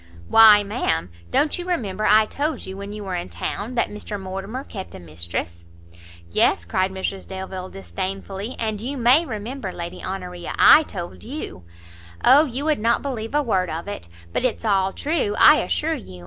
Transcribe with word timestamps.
"Why, 0.27 0.63
ma'am, 0.63 1.11
don't 1.29 1.59
you 1.59 1.67
remember 1.67 2.07
I 2.07 2.25
told 2.25 2.65
you 2.65 2.75
when 2.75 2.91
you 2.91 3.03
were 3.03 3.13
in 3.13 3.29
town 3.29 3.75
that 3.75 3.89
Mr 3.91 4.19
Mortimer 4.19 4.63
kept 4.63 4.95
a 4.95 4.99
mistress" 4.99 5.65
"Yes!" 6.31 6.65
cried 6.65 6.89
Mrs 6.89 7.27
Delvile, 7.27 7.69
disdainfully, 7.69 8.55
"and 8.57 8.81
you 8.81 8.97
may 8.97 9.27
remember, 9.27 9.71
Lady 9.71 10.03
Honoria, 10.03 10.55
I 10.57 10.81
told 10.81 11.23
you" 11.23 11.65
"O, 12.25 12.45
you 12.45 12.65
would 12.65 12.79
not 12.79 13.03
believe 13.03 13.35
a 13.35 13.43
word 13.43 13.69
of 13.69 13.87
it! 13.87 14.09
but 14.33 14.43
it's 14.43 14.65
all 14.65 14.91
true, 14.91 15.35
I 15.37 15.57
assure 15.57 15.93
you! 15.93 16.19